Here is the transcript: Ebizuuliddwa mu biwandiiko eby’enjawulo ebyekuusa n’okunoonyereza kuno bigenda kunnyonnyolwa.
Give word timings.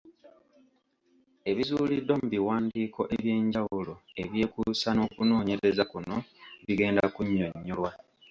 Ebizuuliddwa 1.49 2.13
mu 2.21 2.27
biwandiiko 2.33 3.01
eby’enjawulo 3.15 3.93
ebyekuusa 4.23 4.89
n’okunoonyereza 4.93 5.83
kuno 5.91 6.15
bigenda 6.65 7.03
kunnyonnyolwa. 7.15 7.91